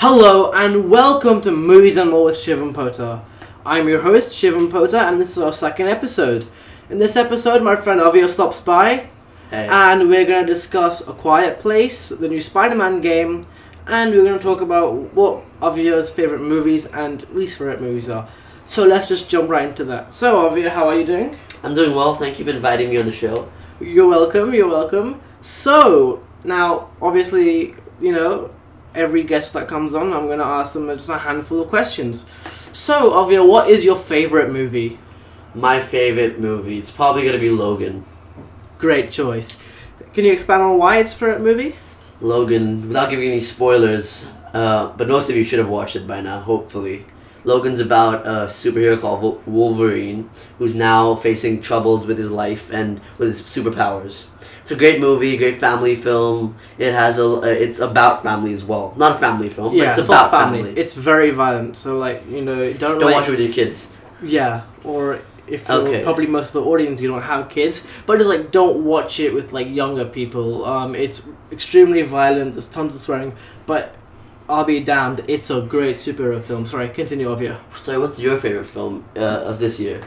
[0.00, 3.24] Hello and welcome to Movies and More with Shivam Pota.
[3.66, 6.46] I'm your host Shivam Pota and this is our second episode.
[6.88, 9.08] In this episode, my friend Avya stops by
[9.50, 9.66] Hey.
[9.68, 13.48] and we're going to discuss A Quiet Place, the new Spider-Man game,
[13.88, 18.28] and we're going to talk about what Avya's favorite movies and least favorite movies are.
[18.66, 20.14] So let's just jump right into that.
[20.14, 21.36] So Avya, how are you doing?
[21.64, 22.14] I'm doing well.
[22.14, 23.50] Thank you for inviting me on the show.
[23.80, 24.54] You're welcome.
[24.54, 25.20] You're welcome.
[25.42, 28.52] So now, obviously, you know,
[28.98, 32.26] every guest that comes on, I'm gonna ask them just a handful of questions.
[32.72, 34.98] So, Avya, what is your favorite movie?
[35.54, 36.78] My favorite movie.
[36.78, 38.04] It's probably gonna be Logan.
[38.76, 39.58] Great choice.
[40.14, 41.76] Can you expand on why it's your favorite movie?
[42.20, 42.88] Logan.
[42.88, 46.40] Without giving any spoilers, uh, but most of you should have watched it by now.
[46.40, 47.06] Hopefully,
[47.48, 53.28] Logan's about a superhero called Wolverine, who's now facing troubles with his life and with
[53.28, 54.26] his superpowers.
[54.60, 56.56] It's a great movie, great family film.
[56.76, 57.40] It has a.
[57.64, 58.92] It's about family as well.
[58.98, 60.66] Not a family film, yeah, but it's, not about families.
[60.66, 60.80] family.
[60.82, 63.94] It's very violent, so like you know, don't, Don't like, watch it with your kids.
[64.22, 66.02] Yeah, or if Okay.
[66.02, 69.32] probably most of the audience you don't have kids, but just like don't watch it
[69.32, 70.66] with like younger people.
[70.66, 72.52] Um, it's extremely violent.
[72.52, 73.32] There's tons of swearing,
[73.64, 73.94] but
[74.48, 75.24] I'll be damned.
[75.28, 76.64] It's a great superhero film.
[76.64, 77.60] Sorry, continue, Avya.
[77.82, 80.00] So, what's your favorite film uh, of this year?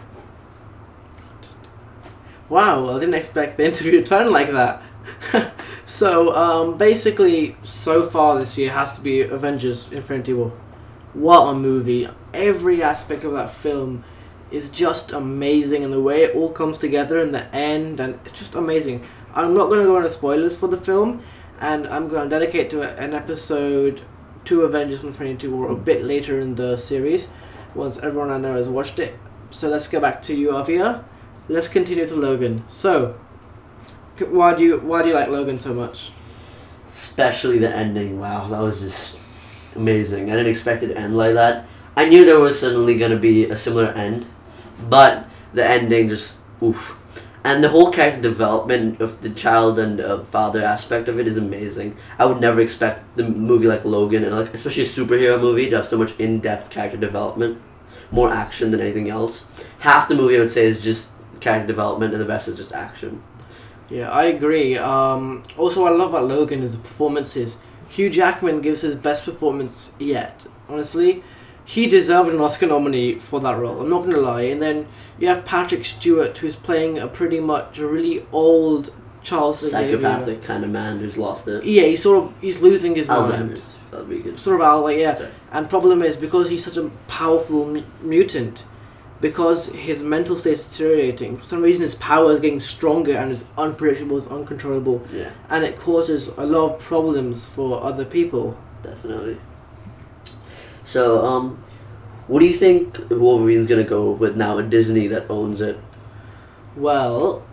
[2.49, 4.81] Wow, I didn't expect the interview to turn like that.
[5.85, 10.51] so, um, basically, so far this year has to be Avengers Infinity War.
[11.13, 12.09] What a movie.
[12.33, 14.03] Every aspect of that film
[14.49, 18.37] is just amazing, and the way it all comes together in the end, and it's
[18.37, 19.05] just amazing.
[19.35, 21.21] I'm not going to go into spoilers for the film,
[21.59, 24.01] and I'm going to dedicate to an episode
[24.45, 27.29] to Avengers Infinity War a bit later in the series,
[27.75, 29.17] once everyone I know has watched it.
[29.51, 31.03] So let's go back to you, Avya.
[31.47, 32.63] Let's continue to Logan.
[32.67, 33.19] So,
[34.19, 36.11] why do you why do you like Logan so much?
[36.87, 38.19] Especially the ending.
[38.19, 39.17] Wow, that was just
[39.75, 40.29] amazing.
[40.29, 41.67] I didn't expect it to end like that.
[41.95, 44.25] I knew there was suddenly gonna be a similar end,
[44.89, 46.97] but the ending just oof.
[47.43, 51.37] And the whole character development of the child and uh, father aspect of it is
[51.37, 51.97] amazing.
[52.19, 55.77] I would never expect the movie like Logan and like especially a superhero movie to
[55.77, 57.59] have so much in depth character development,
[58.11, 59.45] more action than anything else.
[59.79, 62.71] Half the movie I would say is just character development, and the rest is just
[62.71, 63.23] action.
[63.89, 64.77] Yeah, I agree.
[64.77, 67.57] Um, also, I love about Logan is the performances.
[67.89, 70.45] Hugh Jackman gives his best performance yet.
[70.69, 71.23] Honestly,
[71.65, 73.81] he deserved an Oscar nominee for that role.
[73.81, 74.43] I'm not gonna lie.
[74.43, 74.87] And then
[75.21, 78.93] you have Patrick Stewart, who's playing a pretty much a really old
[79.23, 79.95] Charles Xavier.
[79.97, 81.63] Psychopathic kind of man who's lost it.
[81.63, 83.31] Yeah, he's sort of he's losing his mind.
[83.51, 83.73] Alzheimer's.
[83.91, 84.39] That'd be good.
[84.39, 85.13] Sort of out like yeah.
[85.15, 85.29] Sorry.
[85.51, 88.65] And problem is because he's such a powerful mu- mutant,
[89.19, 91.37] because his mental state is deteriorating.
[91.37, 95.63] For some reason, his power is getting stronger and is unpredictable, is uncontrollable, Yeah, and
[95.65, 98.57] it causes a lot of problems for other people.
[98.81, 99.37] definitely.
[100.83, 101.63] So, um,
[102.31, 104.57] what do you think Wolverine's gonna go with now?
[104.57, 105.77] A Disney that owns it.
[106.77, 107.43] Well,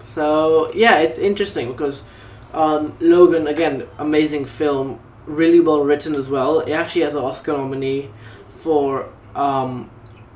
[0.00, 2.06] so yeah, it's interesting because
[2.52, 6.60] um, Logan again, amazing film, really well written as well.
[6.60, 8.10] It actually has an Oscar nominee
[8.50, 9.90] for um,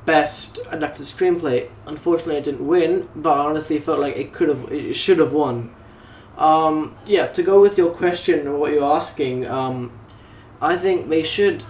[0.05, 1.69] best adapted screenplay.
[1.85, 5.33] Unfortunately, it didn't win, but I honestly felt like it could have, it should have
[5.33, 5.71] won.
[6.35, 9.91] Um, yeah, to go with your question or what you're asking, um,
[10.59, 11.63] I think they should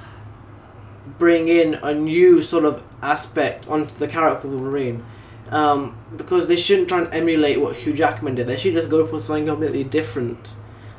[1.17, 5.05] bring in a new sort of aspect onto the character of Wolverine.
[5.49, 8.47] Um, because they shouldn't try and emulate what Hugh Jackman did.
[8.47, 10.55] They should just go for something completely different.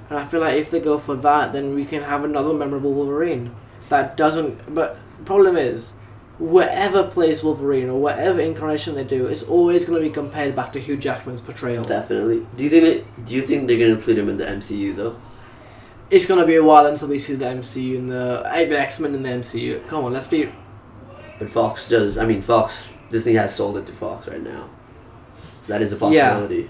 [0.09, 2.95] And I feel like if they go for that, then we can have another memorable
[2.95, 3.55] Wolverine.
[3.91, 4.75] That doesn't.
[4.75, 5.93] But problem is,
[6.39, 10.73] whatever plays Wolverine or whatever incarnation they do, it's always going to be compared back
[10.73, 11.85] to Hugh Jackman's portrayal.
[11.85, 12.47] Definitely.
[12.57, 13.25] Do you think that?
[13.25, 15.21] Do you think they're gonna include him in the MCU though?
[16.11, 19.15] It's to be a while until we see the MCU and the, the X Men
[19.15, 19.87] in the MCU.
[19.89, 20.51] Come on, let's be.
[21.39, 22.17] But Fox does.
[22.17, 22.91] I mean, Fox.
[23.09, 24.69] Disney has sold it to Fox right now,
[25.63, 26.69] so that is a possibility.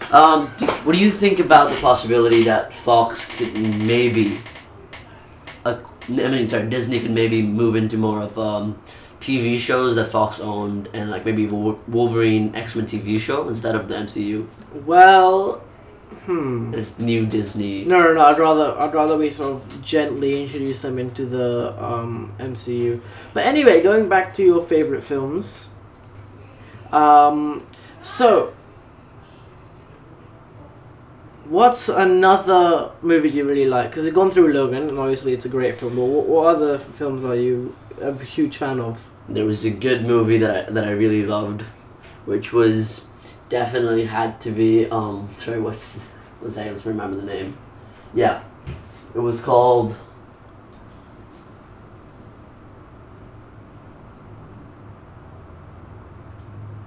[0.00, 0.16] Yeah.
[0.16, 4.38] Um, do, what do you think about the possibility that Fox could maybe,
[5.64, 8.80] uh, I mean, sorry, Disney could maybe move into more of um,
[9.18, 13.88] TV shows that Fox owned, and like maybe Wolverine X Men TV show instead of
[13.88, 14.46] the MCU.
[14.86, 15.62] Well.
[16.24, 16.70] Hmm.
[16.72, 17.84] This new Disney.
[17.84, 18.26] No, no, no.
[18.26, 23.00] I'd rather I'd rather we sort of gently introduce them into the um, MCU.
[23.34, 25.70] But anyway, going back to your favorite films.
[26.92, 27.66] Um,
[28.00, 28.54] so,
[31.44, 33.90] what's another movie you really like?
[33.90, 35.96] Because you've gone through Logan, and obviously it's a great film.
[35.96, 39.08] But what, what other films are you a huge fan of?
[39.28, 41.62] There was a good movie that that I really loved,
[42.24, 43.06] which was
[43.48, 45.98] definitely had to be um sorry what's
[46.40, 47.56] one second let's remember the name.
[48.14, 48.42] Yeah,
[49.14, 49.96] It was called.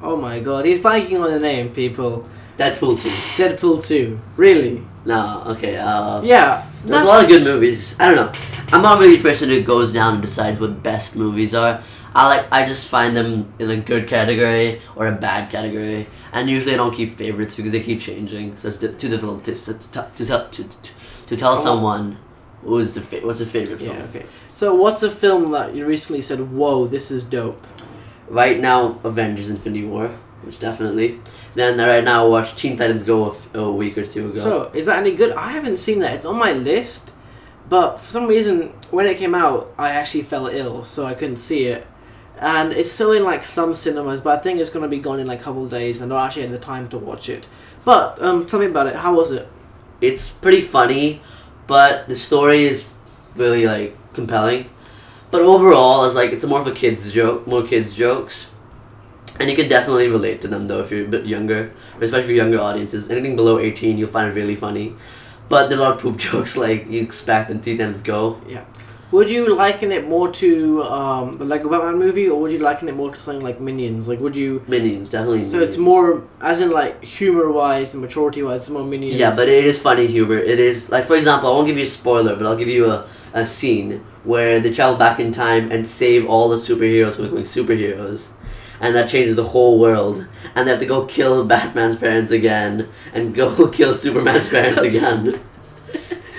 [0.02, 2.28] Oh my god, he's blanking on the name, people.
[2.58, 3.10] Deadpool 2.
[3.42, 4.20] Deadpool 2.
[4.36, 4.82] Really?
[5.06, 5.78] No, okay.
[5.78, 6.64] Uh, Yeah.
[6.86, 7.96] there's a lot of good movies.
[8.00, 8.32] I don't know.
[8.72, 11.82] I'm not really a person who goes down and decides what best movies are.
[12.14, 12.46] I like.
[12.52, 16.78] I just find them in a good category or a bad category, and usually I
[16.78, 18.58] don't keep favorites because they keep changing.
[18.58, 21.62] So it's too difficult to to to, to, tell- to, tell Oh.
[21.64, 22.18] someone
[22.64, 23.96] who's the fa- what's a favorite film.
[23.98, 24.26] Yeah, okay.
[24.54, 27.66] So, what's a film that you recently said, whoa, this is dope?
[28.28, 30.10] Right now, Avengers: Infinity War,
[30.44, 31.20] which definitely.
[31.56, 34.40] Then right now, I watched Teen Titans Go a, f- a week or two ago.
[34.42, 35.32] So, is that any good?
[35.34, 36.14] I haven't seen that.
[36.14, 37.14] It's on my list,
[37.70, 41.38] but for some reason, when it came out, I actually fell ill, so I couldn't
[41.38, 41.88] see it.
[42.42, 45.28] And it's still in like some cinemas, but I think it's gonna be gone in
[45.28, 47.48] like a couple of days, and I actually have the time to watch it.
[47.86, 48.96] But um, tell me about it.
[48.96, 49.48] How was it?
[50.02, 51.22] it's pretty funny,
[51.68, 52.90] but the story is
[53.36, 54.70] really like compelling.
[55.30, 58.50] But overall, it's like it's more of a kids joke, more kids jokes,
[59.40, 61.72] and you can definitely relate to them though if you're a bit younger,
[62.02, 63.10] especially for younger audiences.
[63.10, 64.94] Anything below eighteen, you'll find it really funny.
[65.48, 68.42] But there's a lot of poop jokes like you expect in Teen Titans Go.
[69.12, 72.88] Would you liken it more to um, the Lego Batman movie, or would you liken
[72.88, 74.08] it more to something like Minions?
[74.08, 74.64] Like, would you?
[74.70, 75.44] Minions, definitely.
[75.44, 79.16] So it's more, as in like humor wise and maturity wise, it's more Minions.
[79.16, 80.38] Yeah, but it is funny humor.
[80.38, 82.90] It is like, for example, I won't give you a spoiler, but I'll give you
[82.90, 87.26] a, a scene where they travel back in time and save all the superheroes from
[87.26, 88.30] becoming superheroes,
[88.80, 90.26] and that changes the whole world.
[90.56, 95.42] And they have to go kill Batman's parents again, and go kill Superman's parents again.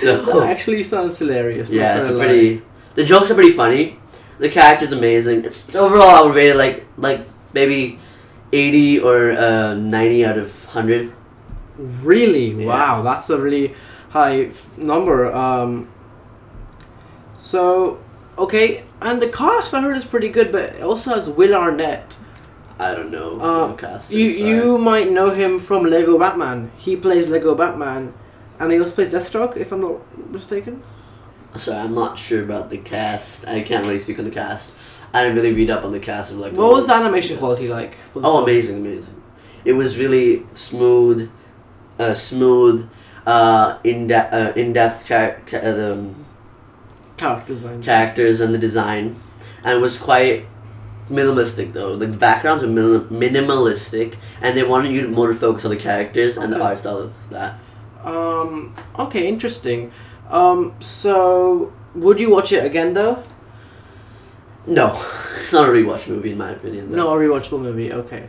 [0.02, 1.70] That actually sounds hilarious.
[1.70, 2.26] yeah, it's a gonna lie.
[2.26, 2.62] pretty.
[2.94, 3.98] The jokes are pretty funny.
[4.38, 5.44] The character's amazing.
[5.44, 7.98] It's overall I would rate it like like maybe
[8.52, 11.12] eighty or uh, ninety out of hundred.
[11.78, 12.50] Really?
[12.50, 12.66] Yeah.
[12.66, 13.74] Wow, that's a really
[14.10, 15.32] high f- number.
[15.32, 15.88] Um,
[17.38, 17.98] so,
[18.38, 22.18] okay, and the cast I heard is pretty good, but it also has Will Arnett.
[22.78, 23.40] I don't know.
[23.40, 24.50] Uh, casting, You sorry.
[24.50, 26.70] you might know him from Lego Batman.
[26.76, 28.12] He plays Lego Batman,
[28.58, 30.82] and he also plays Deathstroke, if I'm not mistaken.
[31.56, 33.46] Sorry, I'm not sure about the cast.
[33.46, 34.74] I can't really speak on the cast.
[35.12, 36.54] I didn't really read up on the cast of like.
[36.54, 37.94] What was the animation quality like?
[37.96, 38.44] For the Oh, film?
[38.44, 39.22] amazing, amazing!
[39.64, 41.30] It was really smooth,
[41.98, 42.88] uh, smooth,
[43.26, 45.58] uh, in depth, uh, in depth char- ca-
[45.92, 46.14] um,
[47.18, 47.82] Character design.
[47.82, 49.16] characters and the design,
[49.62, 50.46] and it was quite
[51.10, 51.92] minimalistic though.
[51.92, 55.70] Like the backgrounds were minimal- minimalistic, and they wanted you to more to focus on
[55.70, 57.58] the characters and the art style of that.
[58.04, 58.74] Um.
[58.98, 59.26] Okay.
[59.28, 59.92] Interesting.
[60.30, 60.74] Um.
[60.80, 63.22] So, would you watch it again though?
[64.66, 64.88] No,
[65.42, 66.90] it's not a rewatch movie in my opinion.
[66.90, 66.96] though.
[66.96, 67.92] No, a rewatchable movie.
[67.92, 68.28] Okay.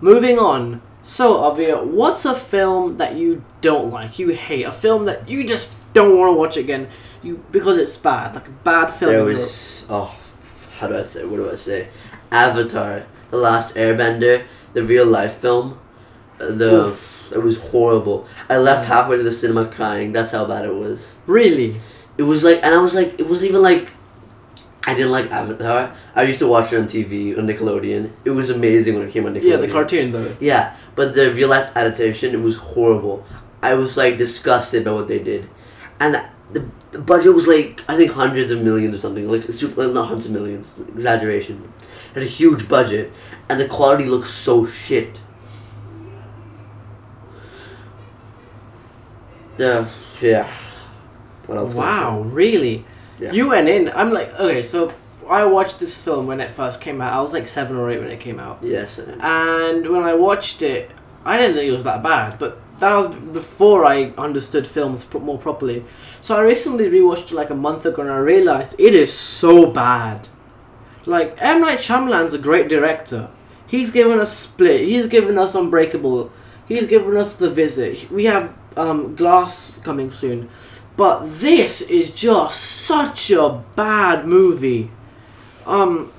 [0.00, 0.82] Moving on.
[1.04, 4.18] So, Avya, what's a film that you don't like?
[4.20, 6.88] You hate a film that you just don't want to watch again.
[7.22, 9.12] You because it's bad, like a bad film.
[9.12, 10.14] There was oh,
[10.78, 11.24] how do I say?
[11.24, 11.88] What do I say?
[12.30, 14.44] Avatar, the Last Airbender,
[14.74, 15.78] the real life film.
[16.40, 17.11] uh, The Oof.
[17.32, 18.26] It was horrible.
[18.48, 20.12] I left halfway to the cinema crying.
[20.12, 21.14] That's how bad it was.
[21.26, 21.80] really.
[22.18, 23.90] It was like, and I was like, it wasn't even like.
[24.84, 25.94] I didn't like Avatar.
[26.14, 28.12] I used to watch it on TV on Nickelodeon.
[28.24, 29.50] It was amazing when it came on Nickelodeon.
[29.50, 30.36] Yeah, the cartoon though.
[30.40, 33.24] Yeah, but the real life adaptation, it was horrible.
[33.62, 35.48] I was like disgusted by what they did,
[36.00, 36.14] and
[36.52, 39.26] the, the budget was like I think hundreds of millions or something.
[39.30, 41.72] Like super, not hundreds of millions, exaggeration.
[42.10, 43.10] It had a huge budget,
[43.48, 45.18] and the quality looks so shit.
[49.56, 49.88] The
[50.20, 50.52] yeah.
[51.46, 51.74] What else?
[51.74, 52.00] can I say?
[52.00, 52.84] Wow, really?
[53.18, 53.32] Yeah.
[53.32, 53.88] You went in.
[53.90, 54.92] I'm like, okay, so
[55.28, 57.12] I watched this film when it first came out.
[57.12, 58.58] I was like seven or eight when it came out.
[58.62, 58.98] Yes.
[58.98, 60.90] And when I watched it,
[61.24, 65.38] I didn't think it was that bad, but that was before I understood films more
[65.38, 65.84] properly.
[66.20, 69.70] So I recently rewatched it like a month ago and I realized it is so
[69.70, 70.28] bad.
[71.06, 71.60] Like, M.
[71.60, 73.30] Night Shyamalan's a great director.
[73.66, 76.30] He's given us Split, he's given us Unbreakable,
[76.66, 78.10] he's given us The Visit.
[78.10, 80.48] We have um, Glass coming soon.
[80.96, 84.90] But this is just such a bad movie.
[85.66, 86.12] Um,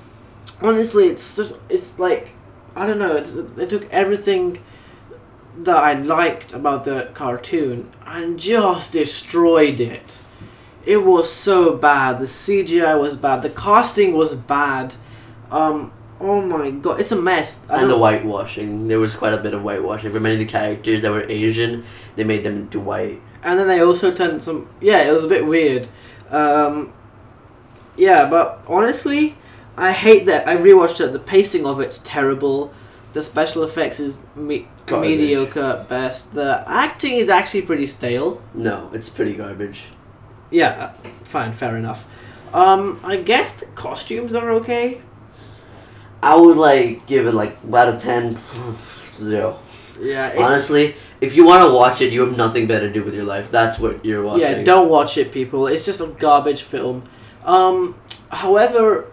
[0.60, 2.30] honestly, it's just, it's like,
[2.74, 3.20] I don't know.
[3.20, 4.62] They took everything
[5.58, 10.18] that I liked about the cartoon and just destroyed it.
[10.84, 12.18] It was so bad.
[12.18, 13.42] The CGI was bad.
[13.42, 14.96] The casting was bad.
[15.50, 15.92] Um.
[16.20, 17.60] Oh my god, it's a mess.
[17.68, 18.88] I And the whitewashing.
[18.88, 20.10] There was quite a bit of whitewashing.
[20.12, 21.84] For many of the characters that were Asian,
[22.16, 23.20] they made them into white.
[23.42, 24.68] and then they also turned some.
[24.80, 25.88] Yeah, it was a bit weird.
[26.30, 26.92] Um.
[27.96, 29.36] Yeah, but honestly,
[29.76, 30.48] I hate that.
[30.48, 31.12] I rewatched it.
[31.12, 32.72] The pacing of it's terrible.
[33.12, 36.34] The special effects is me- mediocre at best.
[36.34, 38.42] The acting is actually pretty stale.
[38.54, 39.84] No, it's pretty garbage.
[40.50, 40.92] yeah,
[41.24, 42.06] fine, fair enough.
[42.52, 45.00] Um, I guess the costumes are okay.
[46.24, 48.38] I would like give it like out of ten,
[49.18, 49.58] zero.
[50.00, 53.04] Yeah, it's, Honestly, if you want to watch it, you have nothing better to do
[53.04, 53.50] with your life.
[53.50, 54.42] That's what you're watching.
[54.42, 55.66] yeah, don't watch it, people.
[55.66, 57.08] It's just a garbage film.
[57.44, 57.94] Um,
[58.30, 59.06] however,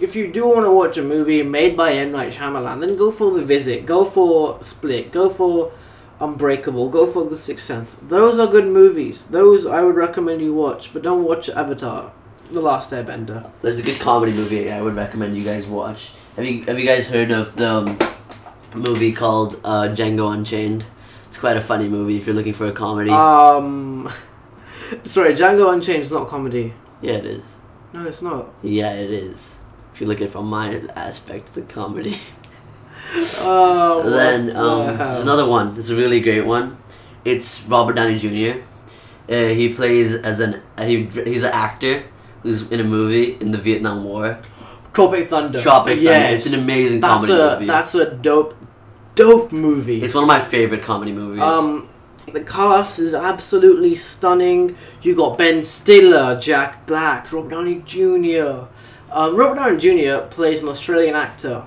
[0.00, 3.10] if you do want to watch a movie made by M Night Shyamalan, then go
[3.10, 5.72] for The Visit, go for Split, go for
[6.20, 7.96] Unbreakable, go for The Sixth Sense.
[8.08, 9.24] Those are good movies.
[9.26, 12.12] Those I would recommend you watch, but don't watch Avatar,
[12.50, 13.50] The Last Airbender.
[13.60, 16.12] There's a good comedy movie I would recommend you guys watch.
[16.36, 17.98] Have you Have you guys heard of the um,
[18.74, 20.84] movie called uh, Django Unchained?
[21.26, 23.10] It's quite a funny movie if you're looking for a comedy.
[23.10, 24.10] Um,
[25.04, 26.72] sorry, Django Unchained is not comedy.
[27.02, 27.44] yeah, it is.
[27.92, 28.48] No, it's not.
[28.62, 29.58] Yeah, it is.
[29.92, 32.16] If you look at it from my aspect, it's a comedy.
[33.40, 34.96] Oh, then um, wow.
[34.96, 35.76] there's another one.
[35.76, 36.78] It's a really great one.
[37.26, 38.62] It's Robert Downey Jr.
[39.28, 42.04] Uh, he plays as an uh, he, he's an actor
[42.42, 44.38] who's in a movie in the Vietnam War.
[44.92, 45.60] Tropic Thunder.
[45.60, 46.34] Tropic Thunder.
[46.34, 47.66] It's an amazing that's comedy a movie.
[47.66, 48.54] that's a dope,
[49.14, 50.02] dope movie.
[50.02, 51.42] it's one of my favorite comedy movies.
[51.42, 51.88] Um,
[52.32, 54.76] the cast is absolutely stunning.
[55.00, 58.66] You got Ben Stiller, Jack Black, Robert Downey Jr.
[59.10, 60.26] Um, Robert Downey Jr.
[60.28, 61.64] plays an Australian actor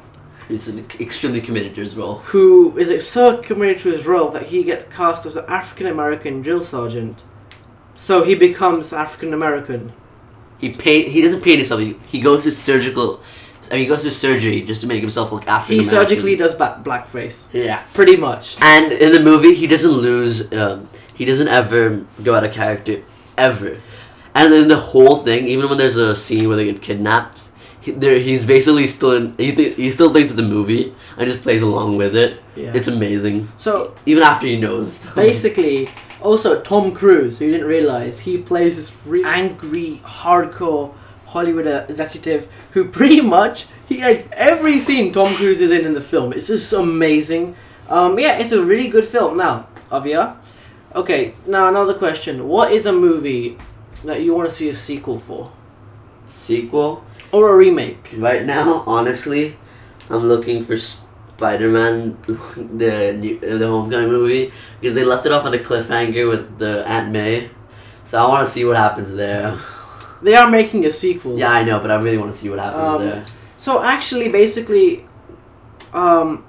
[0.47, 2.15] he's an extremely committed to his role.
[2.19, 6.41] who is so committed to his role that he gets cast as an African American
[6.41, 7.23] drill sergeant.
[7.95, 9.93] So he becomes African American.
[10.59, 11.09] He paint.
[11.09, 11.81] He doesn't paint himself.
[11.81, 13.21] He, he goes to surgical.
[13.69, 16.53] I mean, he goes to surgery just to make himself look African He surgically does
[16.53, 17.81] ba- blackface, Yeah.
[17.95, 18.57] pretty much.
[18.61, 20.51] And in the movie, he doesn't lose.
[20.53, 23.03] Um, he doesn't ever go out of character,
[23.37, 23.81] ever.
[24.35, 27.41] And then the whole thing, even when there's a scene where they get kidnapped,
[27.81, 29.33] he, there he's basically still in.
[29.37, 32.41] He, th- he still thinks it's a movie and just plays along with it.
[32.55, 32.71] Yeah.
[32.75, 35.05] It's amazing, So even after he knows.
[35.15, 35.89] basically,
[36.21, 40.93] also Tom Cruise, who you didn't realize, he plays this really angry, hardcore
[41.35, 46.01] Hollywood executive who pretty much he like every scene Tom Cruise is in in the
[46.01, 46.31] film.
[46.33, 47.55] It's just amazing.
[47.89, 49.37] Um, yeah, it's a really good film.
[49.37, 50.37] Now, Avya,
[50.95, 51.33] okay.
[51.45, 53.57] Now another question: What is a movie
[54.03, 55.51] that you want to see a sequel for,
[56.25, 57.03] sequel.
[57.31, 58.15] or a remake?
[58.17, 59.57] Right now, honestly,
[60.09, 60.77] I'm looking for
[61.37, 62.17] Spider-Man,
[62.77, 66.87] the new, the Homecoming movie, because they left it off on a cliffhanger with the
[66.87, 67.49] Aunt May.
[68.05, 69.57] So I want to see what happens there.
[70.21, 71.37] They are making a sequel.
[71.37, 73.25] Yeah, I know, but I really want to see what happens Um, there.
[73.57, 75.05] So actually, basically,
[75.93, 76.43] um,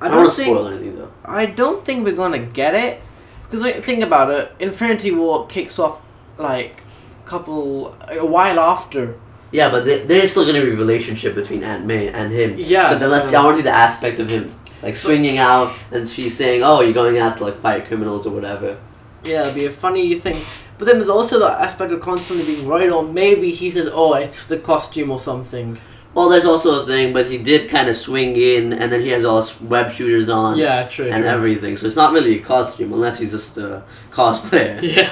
[0.00, 1.10] I I don't don't think spoil anything though.
[1.24, 3.00] I don't think we're gonna get it
[3.44, 4.52] because like, think about it.
[4.60, 6.02] Infinity War kicks off
[6.38, 6.82] like
[7.24, 9.18] couple a while after.
[9.54, 12.56] Yeah, but there, there's still gonna be a relationship between Aunt May and him.
[12.58, 13.36] Yeah, So then let's so- see.
[13.36, 16.80] I want to do the aspect of him like swinging out, and she's saying, "Oh,
[16.80, 18.76] you're going out to like fight criminals or whatever."
[19.24, 20.36] Yeah, it'd be a funny thing.
[20.76, 23.14] But then there's also the aspect of constantly being right on.
[23.14, 25.78] Maybe he says, "Oh, it's the costume or something."
[26.14, 29.10] Well, there's also a thing, but he did kind of swing in, and then he
[29.10, 30.58] has all his web shooters on.
[30.58, 31.06] Yeah, true.
[31.14, 31.30] and true.
[31.36, 31.76] everything.
[31.76, 34.82] So it's not really a costume unless he's just a cosplayer.
[34.96, 35.10] Yeah,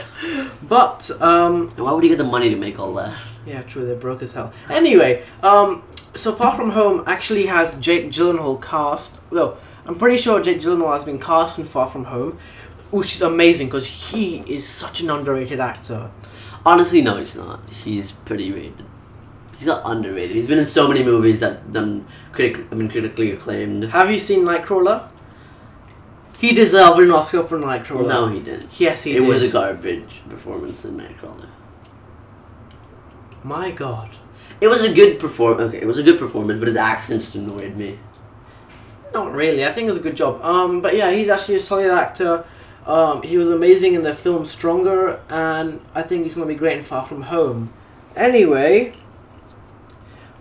[0.69, 3.15] but um, why would he get the money to make all that?
[3.47, 3.85] Yeah, true.
[3.87, 4.53] They're broke as hell.
[4.71, 5.83] Anyway, um,
[6.15, 9.21] so Far From Home actually has Jake Gyllenhaal cast.
[9.31, 12.39] Well, I'm pretty sure Jake Gyllenhaal has been cast in Far From Home,
[12.91, 16.11] which is amazing because he is such an underrated actor.
[16.65, 17.61] Honestly, no, he's not.
[17.71, 18.85] He's pretty rated.
[19.59, 20.37] He's not underrated.
[20.37, 23.85] He's been in so many movies that done critic have been critically acclaimed.
[23.85, 25.09] Have you seen Nightcrawler?
[26.39, 28.09] He deserved an Oscar for Nightcrawler.
[28.09, 28.81] No, he didn't.
[28.81, 29.29] Yes, he it did.
[29.29, 31.47] was a garbage performance in Nightcrawler.
[33.43, 34.11] My God.
[34.61, 35.59] It was a good perform.
[35.59, 37.99] Okay, it was a good performance, but his accent just annoyed me.
[39.13, 39.67] Not really.
[39.67, 40.43] I think it was a good job.
[40.43, 42.45] Um, but yeah, he's actually a solid actor.
[42.87, 46.79] Um, he was amazing in the film Stronger, and I think he's gonna be great
[46.79, 47.73] in Far From Home.
[48.17, 48.93] Anyway,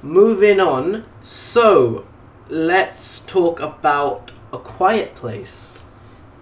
[0.01, 1.05] moving on.
[1.21, 2.05] So,
[2.49, 5.79] let's talk about A Quiet Place.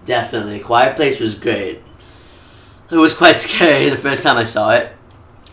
[0.05, 1.81] Definitely, Quiet Place was great.
[2.89, 4.91] It was quite scary the first time I saw it,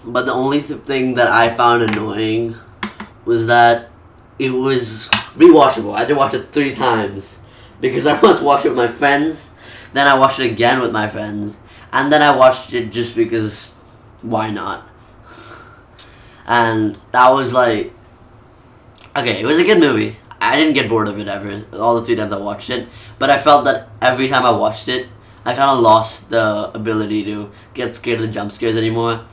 [0.07, 2.57] but the only th- thing that I found annoying
[3.25, 3.91] was that
[4.39, 5.95] it was rewatchable.
[5.95, 7.41] I had to watch it three times
[7.81, 9.55] because I once watched it with my friends,
[9.93, 11.59] then I watched it again with my friends,
[11.93, 13.73] and then I watched it just because
[14.23, 14.89] why not?
[16.47, 17.93] And that was like
[19.17, 20.17] okay, it was a good movie.
[20.41, 21.65] I didn't get bored of it ever.
[21.73, 24.89] All the three times I watched it, but I felt that every time I watched
[24.89, 25.09] it,
[25.45, 29.25] I kind of lost the ability to get scared of the jump scares anymore.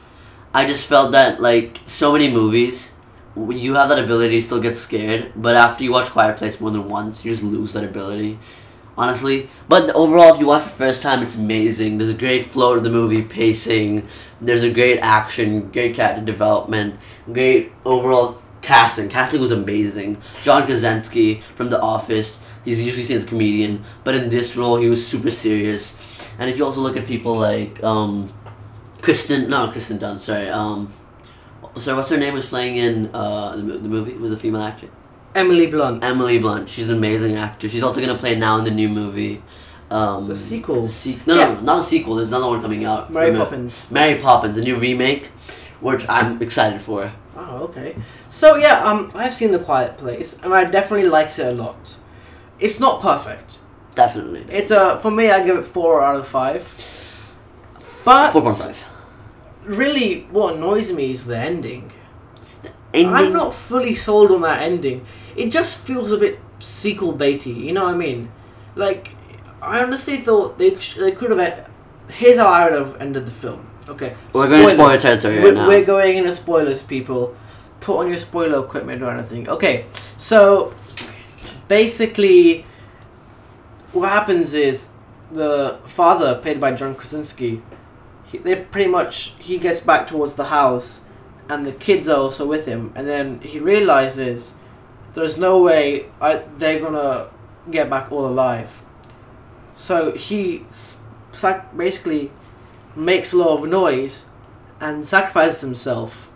[0.53, 2.93] I just felt that like so many movies,
[3.35, 6.71] you have that ability to still get scared, but after you watch Quiet Place more
[6.71, 8.37] than once, you just lose that ability.
[8.97, 9.49] honestly.
[9.67, 11.97] But overall, if you watch it first time, it's amazing.
[11.97, 14.07] There's a great flow to the movie, pacing.
[14.41, 16.99] There's a great action, great character development,
[17.31, 19.09] great overall casting.
[19.09, 20.21] Casting was amazing.
[20.43, 22.41] John Krasinski from The Office.
[22.65, 25.97] He's usually seen as comedian, but in this role, he was super serious.
[26.39, 28.29] And if you also look at people like um,
[29.03, 30.47] Kristen, no, Kristen Dunst, sorry.
[30.49, 30.91] Um,
[31.77, 32.33] sorry, what's her name?
[32.33, 34.13] Was playing in uh, the, the movie?
[34.13, 34.87] Was a female actor.
[35.35, 36.03] Emily Blunt.
[36.03, 36.69] Emily Blunt.
[36.69, 37.67] She's an amazing actor.
[37.69, 39.43] She's also gonna play now in the new movie.
[39.91, 40.81] Um, The sequel.
[40.83, 41.53] The se- no, Yeah.
[41.53, 42.15] no, not a sequel.
[42.15, 43.11] There's another one coming out.
[43.11, 43.35] Mary.
[43.35, 43.91] Poppins.
[43.91, 45.27] Mary Poppins, a new remake,
[45.81, 47.11] which I'm excited for.
[47.35, 47.95] Oh, okay.
[48.29, 51.97] So yeah, um, I've seen The Quiet Place, and I definitely liked it a lot.
[52.59, 53.57] It's not perfect.
[53.95, 54.45] Definitely.
[54.49, 56.63] It's a for me, I give it four out of five.
[58.05, 58.83] But Four point five.
[59.65, 61.91] Really, what annoys me is the ending.
[62.93, 63.13] Ending.
[63.13, 65.05] I'm not fully sold on that ending.
[65.35, 67.55] It just feels a bit sequel baity.
[67.55, 68.31] You know what I mean?
[68.75, 69.09] Like,
[69.61, 71.39] I honestly thought they sh- they could have.
[71.39, 71.69] Had,
[72.09, 73.65] Here's how I would have ended the film.
[73.87, 74.13] Okay.
[74.33, 75.01] We're going to spoil Spoilers.
[75.01, 75.67] territory right We're, now.
[75.67, 77.35] we're going into spoilers, people.
[77.79, 79.49] Put on your spoiler equipment or anything.
[79.49, 79.85] Okay,
[80.17, 80.73] so
[81.67, 82.65] basically,
[83.93, 84.89] what happens is
[85.31, 87.61] the father, played by John Krasinski,
[88.33, 91.05] he, they pretty much he gets back towards the house,
[91.47, 94.55] and the kids are also with him, and then he realizes
[95.13, 97.29] there's no way I, they're gonna
[97.71, 98.81] get back all alive.
[99.75, 100.65] So he
[101.31, 102.31] sac- basically
[102.95, 104.25] makes a lot of noise
[104.81, 106.29] and sacrifices himself,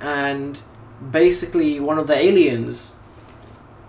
[0.00, 0.60] and
[1.10, 2.96] basically one of the aliens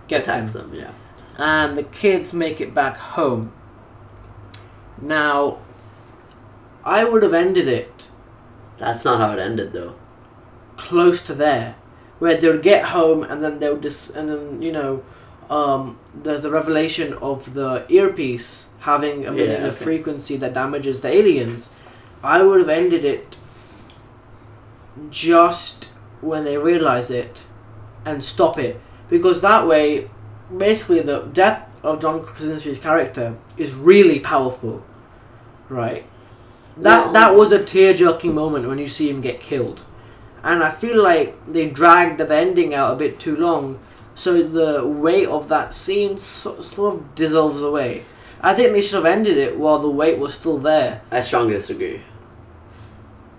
[0.08, 0.72] gets him them.
[0.74, 0.92] Yeah.
[1.38, 3.52] and the kids make it back home.
[5.02, 5.60] Now,
[6.86, 8.08] I would have ended it
[8.78, 9.96] That's not how it ended though.
[10.78, 11.76] close to there,
[12.20, 15.04] where they would get home and then they would just, and then you know,
[15.50, 19.84] um, there's the revelation of the earpiece having emitting Yeah, a okay.
[19.86, 21.72] frequency that damages the aliens.
[22.24, 23.38] I would have ended it
[25.10, 25.86] just
[26.22, 27.46] when they realize it
[28.06, 30.10] and stop it because that way
[30.56, 34.86] basically the death of John Krasinski's character is really powerful
[35.70, 36.06] right
[36.78, 39.86] that that was a tear-jerking moment when you see him get killed
[40.44, 43.80] and I feel like they dragged the ending out a bit too long
[44.14, 48.06] so the weight of that scene so, sort of dissolves away
[48.42, 51.54] I think they should have ended it while the weight was still there I strongly
[51.54, 52.02] disagree.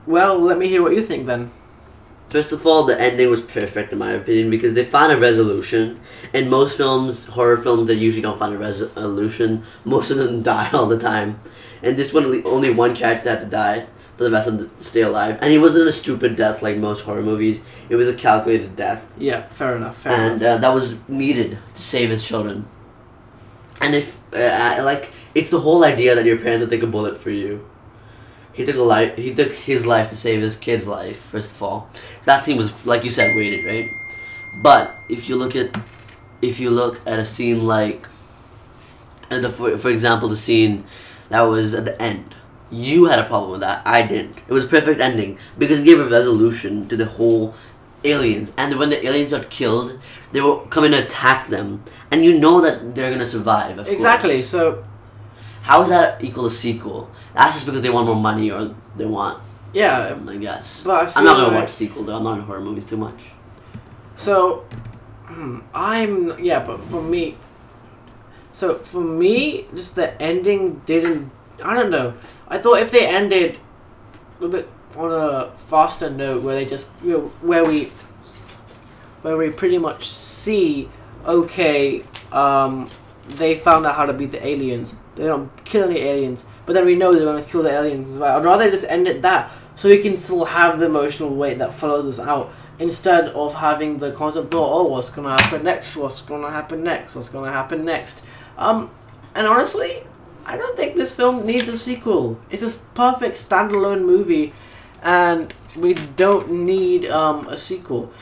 [0.06, 1.52] well let me hear what you think then
[2.28, 6.00] First of all, the ending was perfect in my opinion because they found a resolution.
[6.32, 9.62] In most films, horror films, they usually don't find a resolution.
[9.84, 11.40] Most of them die all the time.
[11.82, 13.86] And this one, only- only one character had to die
[14.16, 15.38] for the rest of them to stay alive.
[15.40, 17.62] And he wasn't a stupid death like most horror movies.
[17.88, 19.12] It was a calculated death.
[19.18, 22.66] yeah fair enough fair and enough uh, that was needed to save his children.
[23.80, 26.86] And if uh, I- like it's the whole idea that your parents would take a
[26.86, 27.64] bullet for you.
[28.54, 29.16] He took a life.
[29.18, 31.18] He took his life to save his kid's life.
[31.18, 33.90] First of all, so that scene was like you said, weighted, right?
[34.62, 35.78] But if you look at,
[36.40, 38.06] if you look at a scene like,
[39.30, 40.84] uh, the for, for example, the scene
[41.28, 42.34] that was at the end,
[42.70, 43.82] you had a problem with that.
[43.86, 44.42] I didn't.
[44.48, 47.54] It was a perfect ending because it gave a resolution to the whole
[48.04, 48.52] aliens.
[48.56, 49.98] And when the aliens got killed,
[50.32, 53.78] they were coming to attack them, and you know that they're gonna survive.
[53.88, 54.48] Exactly course.
[54.48, 54.84] so
[55.62, 57.10] How is that equal a sequel?
[57.34, 59.42] That's just because they want more money or they want.
[59.72, 60.82] yeah I guess.
[60.84, 62.16] but I I'm not gonna like- watch sequel though.
[62.16, 63.30] I'm not in horror movies too much.
[64.16, 64.64] So,
[65.26, 67.36] hmm, I'm yeah, but for me,
[68.56, 71.30] so for me, just the ending didn't.
[71.62, 72.14] I don't know.
[72.48, 76.90] I thought if they ended a little bit on a faster note, where they just
[77.04, 77.92] you know, where we,
[79.20, 80.88] where we pretty much see,
[81.26, 82.88] okay, um,
[83.26, 84.94] they found out how to beat the aliens.
[85.16, 88.16] They don't kill any aliens, but then we know they're gonna kill the aliens as
[88.16, 88.38] well.
[88.38, 91.74] I'd rather just end it that, so we can still have the emotional weight that
[91.74, 95.94] follows us out instead of having the constant thought, oh, what's gonna happen next?
[95.96, 97.14] What's gonna happen next?
[97.14, 98.22] What's gonna happen next?
[98.58, 98.90] Um,
[99.34, 100.02] and honestly,
[100.46, 102.38] I don't think this film needs a sequel.
[102.50, 104.52] It's a perfect standalone movie,
[105.02, 108.12] and we don't need um, a sequel.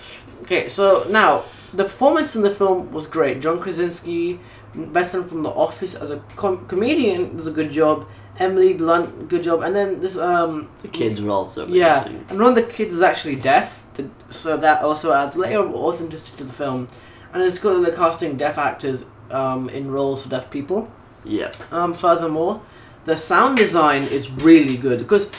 [0.42, 3.40] Okay, so now the performance in the film was great.
[3.40, 4.40] John Krasinski,
[4.74, 8.06] best known from The Office as a com- comedian, does a good job.
[8.38, 9.62] Emily Blunt, good job.
[9.62, 13.02] And then this um, The kids were also yeah, and one of the kids is
[13.02, 13.84] actually deaf,
[14.28, 16.88] so that also adds a layer of authenticity to the film.
[17.34, 20.90] And it's good that they're casting deaf actors um, in roles for deaf people.
[21.24, 21.52] Yeah.
[21.70, 22.62] Um, furthermore,
[23.04, 25.30] the sound design is really good because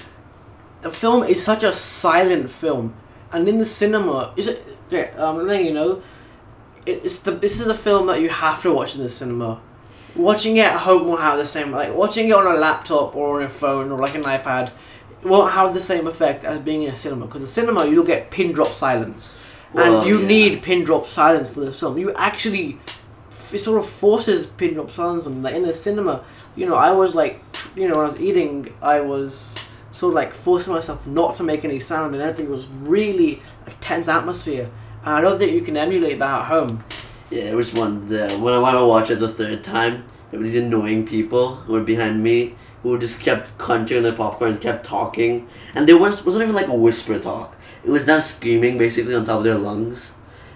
[0.81, 2.93] the film is such a silent film,
[3.31, 4.63] and in the cinema, is it?
[4.87, 6.03] Okay, um, letting you know,
[6.85, 9.61] it's the this is a film that you have to watch in the cinema.
[10.15, 13.37] watching it at home will have the same like watching it on a laptop or
[13.37, 14.71] on a phone or like an iPad
[15.23, 18.31] won't have the same effect as being in a cinema because the cinema you'll get
[18.31, 19.41] pin drop silence
[19.75, 20.27] Well, and you yeah.
[20.27, 22.79] need pin drop silence for the film you actually
[23.53, 26.23] it sort of forces pin drop silence on like in the cinema
[26.55, 27.43] you know I was like
[27.75, 29.55] you know when I was eating I was
[29.91, 33.71] sort of like forcing myself not to make any sound and everything was really a
[33.81, 34.69] tense atmosphere
[35.03, 36.83] and I don't think you can emulate that at home
[37.29, 40.05] Yeah, it was one uh, when I went to watch it the third time.
[40.31, 44.51] There were these annoying people who were behind me who just kept crunching their popcorn
[44.51, 47.54] and kept talking, and there was wasn't even like a whisper talk.
[47.85, 50.11] It was them screaming basically on top of their lungs.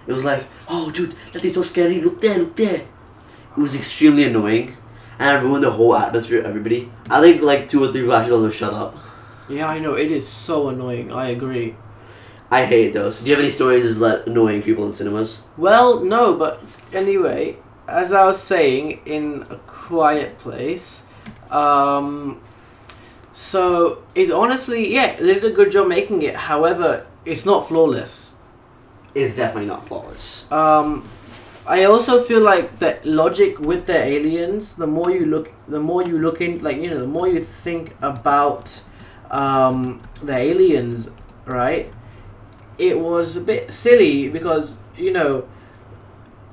[0.06, 2.00] It was like, "Oh, dude, that is so scary!
[2.00, 2.82] Look there, look there!"
[3.56, 4.76] It was extremely annoying,
[5.18, 6.42] and it ruined the whole atmosphere.
[6.42, 8.96] Everybody, I think like two or three people actually told them shut up.
[9.48, 11.74] yeah I know it is so annoying I agree
[12.50, 13.18] I hate those.
[13.18, 15.42] Do you have any stories that annoying people in cinemas?
[15.56, 16.60] Well, no, but
[16.92, 21.06] anyway, as I was saying, in a quiet place,
[21.50, 22.40] um,
[23.32, 26.34] so it's honestly, yeah, they did a good job making it.
[26.34, 28.36] However, it's not flawless.
[29.14, 30.50] It's definitely not flawless.
[30.50, 31.08] Um,
[31.66, 36.02] I also feel like that logic with the aliens, the more you look, the more
[36.02, 38.82] you look in, like you know, the more you think about
[39.30, 41.10] um, the aliens,
[41.44, 41.92] right?
[42.78, 45.48] It was a bit silly because you know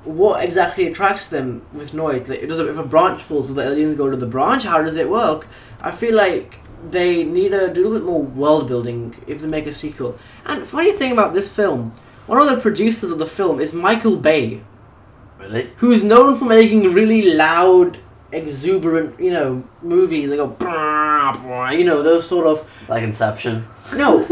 [0.04, 2.28] what exactly attracts them with noise.
[2.28, 4.64] Like, it does if a branch falls, will the aliens go to the branch?
[4.64, 5.48] How does it work?
[5.80, 6.60] I feel like
[6.90, 10.18] they need to do a little bit more world building if they make a sequel.
[10.44, 11.92] And funny thing about this film,
[12.26, 14.60] one of the producers of the film is Michael Bay,
[15.38, 15.70] Really?
[15.78, 17.98] who's known for making really loud,
[18.32, 20.28] exuberant, you know, movies.
[20.30, 20.56] They go,
[21.72, 23.66] you know, those sort of Like Inception.
[23.94, 24.26] no,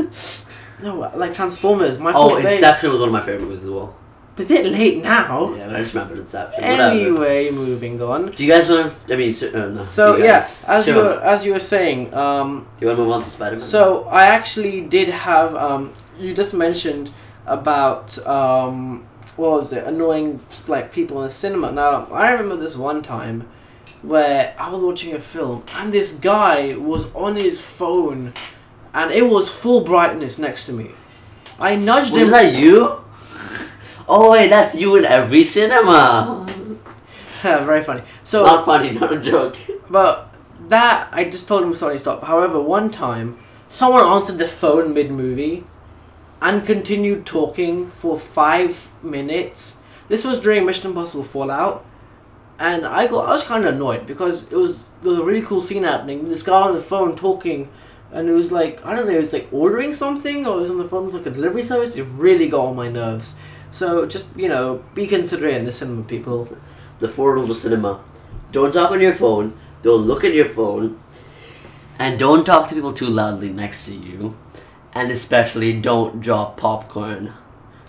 [0.82, 1.98] no, like Transformers.
[1.98, 2.54] Michael Oh, Bay.
[2.54, 3.96] Inception was one of my favorite movies as well.
[4.38, 5.54] A bit late now.
[5.54, 6.62] Yeah, but I just remembered Inception.
[6.62, 6.82] Whatever.
[6.94, 8.32] Anyway, moving on.
[8.32, 9.14] Do you guys want to?
[9.14, 9.84] I mean, so, uh, no.
[9.84, 13.04] So you yeah, as you were, as you were saying, um, Do you want to
[13.04, 13.64] move on to Spider Man?
[13.64, 17.10] so I actually did have um, you just mentioned
[17.46, 19.84] about um, what was it?
[19.84, 21.72] Annoying like people in the cinema.
[21.72, 23.48] Now I remember this one time
[24.02, 28.34] where I was watching a film and this guy was on his phone,
[28.92, 30.90] and it was full brightness next to me.
[31.58, 32.30] I nudged was him.
[32.32, 33.02] that you?
[34.08, 36.46] Oh wait, that's you in every cinema.
[37.42, 38.02] Very funny.
[38.24, 39.56] So not funny, not a joke.
[39.90, 40.34] But
[40.68, 42.24] that I just told him sorry stop.
[42.24, 43.38] However, one time
[43.68, 45.64] someone answered the phone mid movie
[46.40, 49.78] and continued talking for five minutes.
[50.08, 51.84] This was during Mission Impossible Fallout,
[52.58, 55.42] and I got I was kind of annoyed because it was there was a really
[55.44, 56.28] cool scene happening.
[56.28, 57.68] This guy on the phone talking,
[58.12, 60.70] and it was like I don't know, it was like ordering something or it was
[60.70, 61.96] on the phone with like a delivery service.
[61.96, 63.34] It really got on my nerves.
[63.76, 66.48] So just you know, be considerate in the cinema, people.
[66.98, 68.00] The four rules of cinema:
[68.50, 70.98] don't talk on your phone, don't look at your phone,
[71.98, 74.34] and don't talk to people too loudly next to you,
[74.94, 77.34] and especially don't drop popcorn.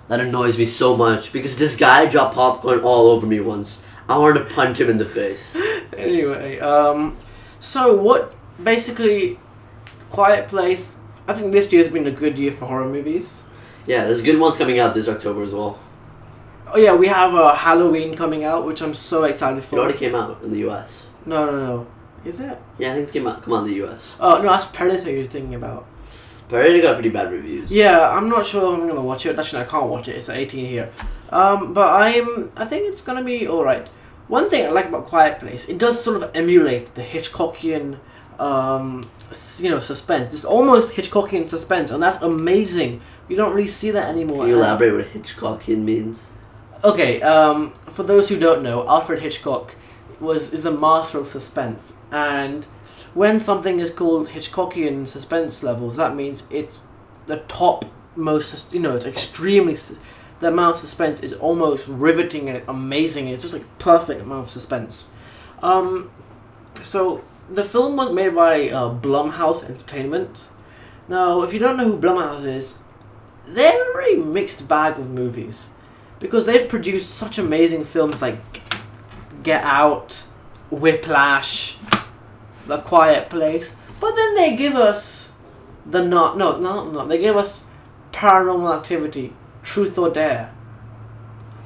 [0.10, 3.82] That annoys me so much because this guy dropped popcorn all over me once.
[4.10, 5.56] I wanted to punch him in the face.
[5.98, 7.16] anyway, um,
[7.62, 9.40] so what basically,
[10.10, 10.98] Quiet Place.
[11.30, 13.44] I think this year's been a good year for horror movies.
[13.88, 15.80] Yeah, there's good ones coming out this October as well.
[16.74, 19.78] Oh yeah, we have uh, Halloween coming out, which I'm so excited for.
[19.78, 21.08] It already came out in the U.S.
[21.26, 21.88] No, no, no.
[22.26, 22.58] Is it?
[22.78, 23.42] Yeah, I think came out.
[23.42, 24.12] Come on, the U.S.
[24.20, 25.88] Oh no, that's Predator you're thinking about.
[26.50, 27.72] It got pretty bad reviews.
[27.72, 29.38] Yeah, I'm not sure if I'm gonna watch it.
[29.38, 30.16] Actually, I can't watch it.
[30.16, 30.92] It's at 18 here.
[31.30, 32.52] Um, but I'm.
[32.56, 33.88] I think it's gonna be all right.
[34.28, 37.98] One thing I like about Quiet Place, it does sort of emulate the Hitchcockian,
[38.40, 39.10] um,
[39.60, 40.34] you know, suspense.
[40.34, 43.02] It's almost Hitchcockian suspense, and that's amazing.
[43.28, 44.40] You don't really see that anymore.
[44.40, 46.30] Can you elaborate what Hitchcockian means?
[46.84, 49.76] Okay, um, for those who don't know, Alfred Hitchcock
[50.20, 52.66] was is a master of suspense, and
[53.14, 56.84] when something is called Hitchcockian suspense levels, that means it's
[57.26, 57.86] the top
[58.16, 58.74] most.
[58.74, 59.78] You know, it's extremely.
[60.40, 63.28] The amount of suspense is almost riveting and amazing.
[63.28, 65.10] It's just like perfect amount of suspense.
[65.64, 66.12] Um,
[66.84, 70.50] so the film was made by uh, Blumhouse Entertainment.
[71.08, 72.80] Now, if you don't know who Blumhouse is,
[73.48, 75.72] they're a very mixed bag of movies
[76.20, 78.40] because they've produced such amazing films like
[79.44, 80.26] Get Out,
[80.70, 81.78] Whiplash,
[82.66, 85.32] The Quiet Place, but then they give us
[85.90, 87.64] the not no no no they give us
[88.12, 89.34] Paranormal Activity,
[89.64, 90.54] Truth or Dare.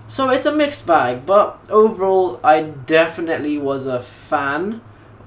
[0.07, 4.81] So it's a mixed bag, but overall, I definitely was a fan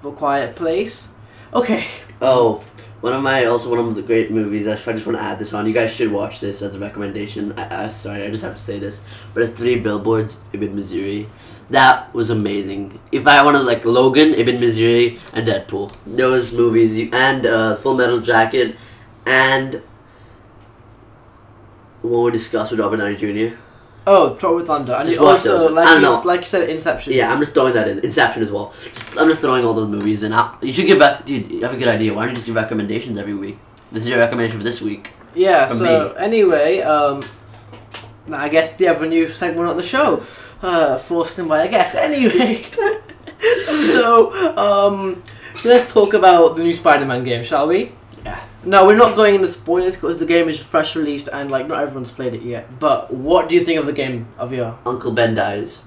[0.06, 1.08] A Quiet Place.
[1.52, 1.86] Okay,
[2.20, 2.64] Oh,
[3.00, 4.66] One of my also one of the great movies.
[4.66, 5.66] I just want to add this on.
[5.66, 7.52] You guys should watch this as a recommendation.
[7.58, 11.28] I, I sorry, I just have to say this, but it's Three Billboards, Ebbing Missouri.
[11.70, 12.98] That was amazing.
[13.12, 17.94] If I wanted like Logan, Ebbing Missouri, and Deadpool, those movies, you, and uh, Full
[17.94, 18.76] Metal Jacket,
[19.26, 19.82] and
[22.02, 23.56] what we discussed with Robert Downey Jr.
[24.06, 25.70] Oh, Thor with Thunder, and Just watch also those.
[25.72, 26.22] like I don't you, know.
[26.24, 27.12] like you said, Inception.
[27.14, 28.00] Yeah, I'm just throwing that in.
[28.00, 28.74] Inception as well.
[28.84, 30.32] Just, I'm just throwing all those movies in.
[30.32, 31.50] I, you should give back, dude.
[31.50, 32.12] You have a good idea.
[32.12, 33.56] Why don't you just give recommendations every week?
[33.90, 35.10] This is your recommendation for this week.
[35.34, 35.66] Yeah.
[35.66, 37.22] From So anyway, um,
[38.32, 40.22] I guess the other new segment on the show,
[40.62, 41.94] uh, forced in by a guest.
[41.94, 42.62] Anyway,
[43.92, 45.22] so um,
[45.64, 47.92] let's talk about the new Spider-Man game, shall we?
[48.66, 51.83] No, we're not going into spoilers because the game is fresh released and like not
[51.83, 52.79] everyone's played it yet.
[52.79, 54.77] But what do you think of the game, Avya?
[54.87, 55.81] Uncle Ben dies.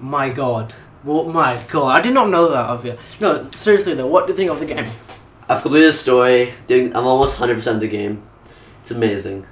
[0.00, 0.72] My God.
[1.02, 1.28] What?
[1.28, 1.88] My God.
[1.88, 2.98] I did not know that, Avya.
[3.20, 4.86] No, seriously though, what do you think of the game?
[5.48, 6.54] I've completed the story.
[6.66, 8.22] Doing, I'm almost 100% of the game.
[8.80, 9.46] It's amazing.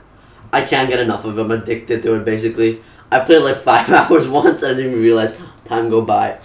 [0.52, 1.42] I can't get enough of it.
[1.42, 2.82] I'm addicted to it, basically.
[3.10, 6.38] I played like five hours once and I didn't even realize time go by.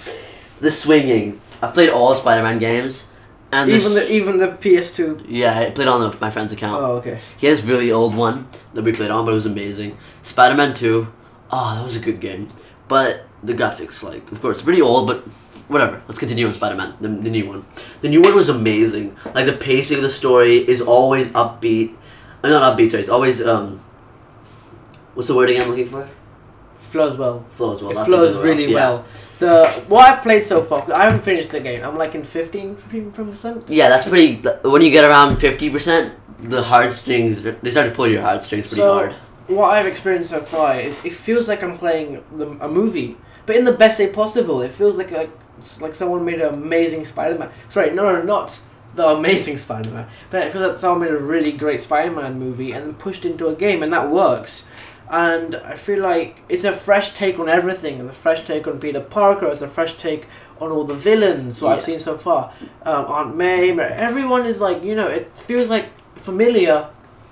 [0.59, 1.41] The swinging.
[1.61, 3.11] I played all Spider-Man games.
[3.51, 5.25] And Even this, the even the PS2.
[5.29, 6.81] yeah, I played on the, my friend's account.
[6.81, 7.19] Oh, okay.
[7.37, 9.97] He has really old one that we played on, but it was amazing.
[10.21, 11.07] Spider-Man 2,
[11.51, 12.49] oh, that was a good game.
[12.89, 15.19] But the graphics, like, of course, pretty old, but
[15.69, 16.01] whatever.
[16.07, 17.65] Let's continue on Spider-Man, the, the new one.
[18.01, 19.15] The new one was amazing.
[19.33, 21.95] Like, the pacing of the story is always upbeat.
[22.43, 23.01] Uh, not upbeat, sorry.
[23.01, 23.79] It's always, um,
[25.13, 26.09] what's the word again I'm looking for?
[26.75, 27.45] Flows well.
[27.49, 27.91] Flows well.
[27.91, 28.71] it that's flows good really word.
[28.73, 28.89] Yeah.
[28.89, 29.05] well.
[29.39, 31.83] The what I've played so far, I haven't finished the game.
[31.83, 33.69] I'm like in 15, 15 percent.
[33.69, 34.37] Yeah, that's pretty.
[34.63, 38.93] When you get around 50%, the heartstrings, they start to pull your heartstrings pretty So-
[38.93, 39.15] hard.
[39.47, 43.55] What I've experienced so far is it feels like I'm playing the, a movie, but
[43.55, 44.61] in the best way possible.
[44.61, 45.11] It feels like
[45.59, 47.49] it's like someone made an amazing Spider-Man.
[47.69, 48.59] Sorry, no, no, not
[48.95, 52.85] the amazing Spider-Man, but it feels like someone made a really great Spider-Man movie and
[52.87, 54.67] then pushed into a game, and that works.
[55.09, 57.99] And I feel like it's a fresh take on everything.
[57.99, 59.45] It's a fresh take on Peter Parker.
[59.47, 60.25] It's a fresh take
[60.59, 61.61] on all the villains.
[61.61, 65.07] What I've seen so far, um, Aunt May, everyone is like you know.
[65.07, 66.89] It feels like familiar,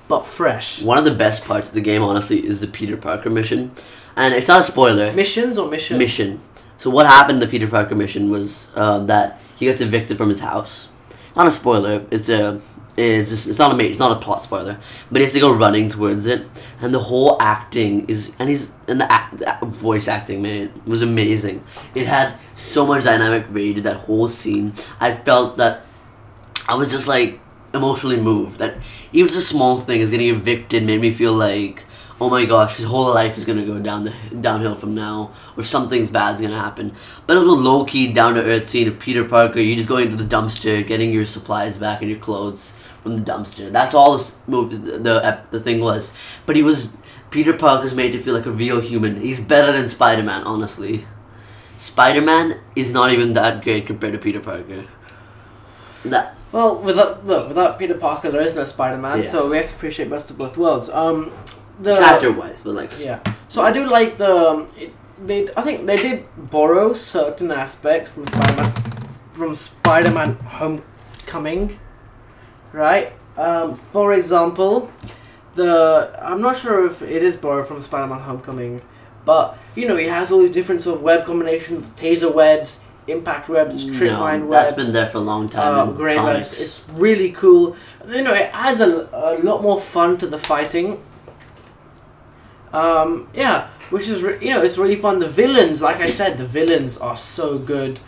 [0.07, 0.81] but fresh.
[0.81, 3.71] One of the best parts of the game, honestly, is the Peter Parker mission.
[4.15, 5.11] And it's not a spoiler.
[5.11, 5.97] Missions or mission?
[5.97, 6.39] mission.
[6.77, 10.39] So what happened the Peter Parker mission was um, that he gets evicted from his
[10.39, 10.87] house.
[11.35, 12.05] Not a spoiler.
[12.11, 12.61] It's a.
[12.97, 14.79] It's just, it's not a major, it's not a plot spoiler,
[15.11, 16.47] but he has to go running towards it,
[16.79, 21.01] and the whole acting is and he's and the, act, the voice acting man was
[21.01, 21.61] amazing.
[21.93, 23.83] It had so much dynamic range.
[23.83, 25.83] That whole scene, I felt that
[26.69, 27.41] I was just like
[27.73, 28.59] emotionally moved.
[28.59, 28.77] That
[29.11, 31.83] even a small thing is getting evicted made me feel like,
[32.21, 35.63] oh my gosh, his whole life is gonna go down the downhill from now, or
[35.63, 36.95] something's bad's gonna happen.
[37.27, 39.59] But it was a low key, down to earth scene of Peter Parker.
[39.59, 43.31] You just going to the dumpster, getting your supplies back and your clothes from the
[43.31, 43.71] dumpster.
[43.71, 46.11] That's all this movie, the the, the thing was.
[46.47, 46.97] But he was
[47.29, 49.17] Peter Parker's made to feel like a real human.
[49.21, 51.05] He's better than Spider Man, honestly.
[51.77, 54.83] Spider Man is not even that great compared to Peter Parker.
[56.05, 59.29] That Well, without look, without Peter Parker, there is no Spider-Man, Yeah.
[59.29, 60.89] so we have to appreciate best of both worlds.
[60.89, 61.31] Um,
[61.79, 63.19] the character wise, but like yeah.
[63.49, 64.91] So I do like the um, it,
[65.29, 65.47] they.
[65.57, 68.73] I think they did borrow certain aspects from Spider-Man,
[69.33, 71.79] from Spider-Man Homecoming,
[72.75, 73.13] right?
[73.37, 74.91] Um, for example,
[75.55, 78.81] the I'm not sure if it is borrowed from Spider-Man Homecoming,
[79.25, 83.49] but you know he has all these different sort of web combinations, taser webs, impact
[83.49, 84.75] webs, line no, webs.
[84.75, 85.89] that's been there for a long time.
[85.89, 86.23] um, comics.
[86.23, 86.61] webs.
[86.61, 87.75] It's really cool.
[88.07, 91.01] You know, it adds a, a lot more fun to the fighting.
[92.73, 95.19] Um, yeah, which is re- you know it's really fun.
[95.19, 97.99] The villains, like I said, the villains are so good.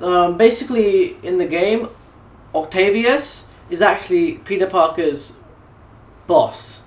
[0.00, 1.88] Um, basically, in the game,
[2.54, 5.38] Octavius is actually Peter Parker's
[6.26, 6.82] boss.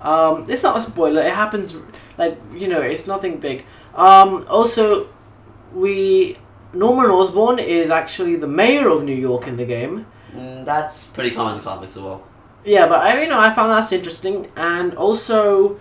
[0.00, 1.22] Um, it's not a spoiler.
[1.22, 1.76] It happens
[2.18, 3.64] like you know it's nothing big.
[3.94, 5.08] Um, also,
[5.72, 6.38] we
[6.72, 10.06] Norman Osborn is actually the mayor of New York in the game.
[10.34, 12.22] Mm, that's pretty common in comics as well.
[12.64, 15.80] Yeah, but I you know I found that's interesting, and also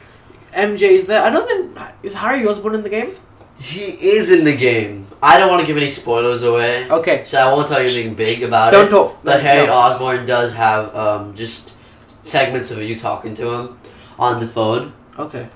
[0.54, 1.23] MJ's there.
[1.23, 3.12] I don't think is Harry Osborn in the game.
[3.59, 3.83] He
[4.17, 5.07] is in the game.
[5.23, 8.13] I don't want to give any spoilers away, Okay, so I won't tell you anything
[8.13, 8.89] big about don't it.
[8.89, 9.17] talk.
[9.23, 9.73] But No, Harry no.
[9.73, 11.73] Osborn does have um, just
[12.21, 13.77] segments of you talking to him
[14.19, 15.47] on the phone, Okay.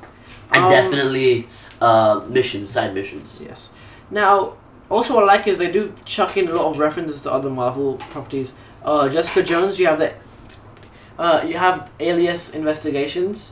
[0.54, 1.48] and Um, definitely
[1.82, 3.40] uh, missions, side missions.
[3.46, 3.70] Yes.
[4.10, 4.54] Now,
[4.90, 7.50] also what I like is they do chuck in a lot of references to other
[7.50, 8.54] Marvel properties.
[8.84, 10.14] Uh, Jessica Jones, you have the,
[11.20, 13.52] uh, you have Alias Investigations,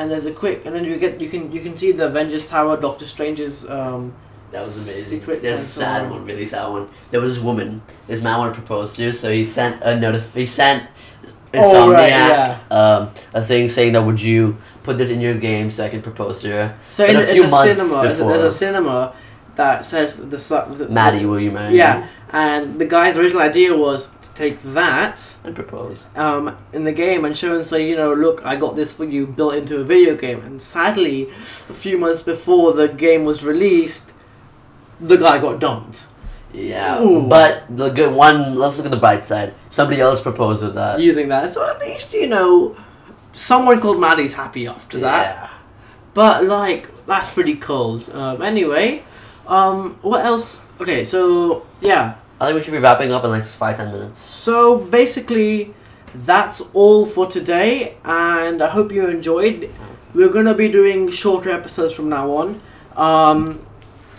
[0.00, 2.44] and there's a quick, and then you get you can you can see the Avengers
[2.46, 4.12] Tower, Doctor Strange's um,
[4.50, 5.20] That was amazing.
[5.20, 6.10] Secret There's a sad one.
[6.20, 6.88] one, really sad one.
[7.10, 7.82] There was this woman.
[8.08, 10.34] This man wanted to propose to, so he sent a notif.
[10.34, 10.88] He sent
[11.52, 12.58] Insomniac Oh, right, yeah.
[12.70, 16.00] um, a thing saying that would you put this in your game so I can
[16.00, 16.78] propose to her.
[16.90, 18.02] So in, a it's few a months cinema.
[18.02, 19.12] There's a, before- there's a cinema
[19.56, 22.06] that says the, the Maddie, will you marry Yeah, me?
[22.32, 26.06] And the guy's original idea was to take that And propose.
[26.16, 29.04] um, in the game and show and say, you know, look, I got this for
[29.04, 30.40] you built into a video game.
[30.42, 31.24] And sadly,
[31.68, 34.12] a few months before the game was released,
[35.00, 36.04] the guy got dumped
[36.52, 37.22] Yeah, Ooh.
[37.26, 38.54] but the good one.
[38.56, 39.54] Let's look at the bright side.
[39.68, 41.00] Somebody else proposed with that.
[41.00, 41.50] using that.
[41.50, 42.76] So at least, you know,
[43.32, 45.36] someone called Maddie's happy after that.
[45.36, 45.50] Yeah.
[46.14, 48.10] But like that's pretty cold.
[48.10, 49.02] Um, anyway,
[49.46, 50.60] um, what else?
[50.80, 54.18] Okay, so yeah, I think we should be wrapping up in like five ten minutes.
[54.18, 55.74] so basically
[56.14, 59.70] that's all for today, and I hope you enjoyed.
[60.14, 62.60] We're gonna be doing shorter episodes from now on.
[62.96, 63.64] Um,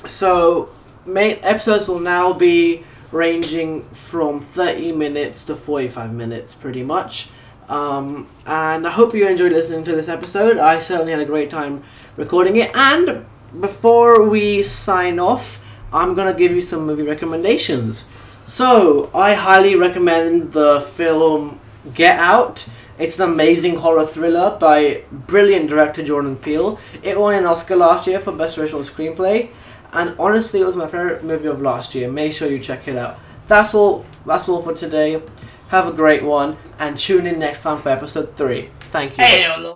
[0.06, 0.72] so
[1.06, 7.30] main episodes will now be ranging from 30 minutes to 45 minutes pretty much
[7.68, 11.50] um, and i hope you enjoyed listening to this episode i certainly had a great
[11.50, 11.84] time
[12.16, 13.26] recording it and
[13.60, 15.61] before we sign off
[15.94, 18.08] i'm gonna give you some movie recommendations.
[18.46, 21.60] So i highly recommend the film
[21.94, 22.66] get out.
[23.00, 26.80] It's an amazing horror thriller by brilliant director jordan peele.
[27.02, 29.50] It won an oscar last year for best original screenplay
[29.94, 32.12] and honestly it was my favorite movie of last year.
[32.12, 33.20] Make sure you check it out.
[33.48, 35.22] That's all that's all for today.
[35.70, 39.24] Have a great one and tune in next time for episode 3 thank you